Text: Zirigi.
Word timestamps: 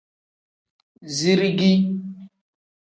Zirigi. 1.15 1.71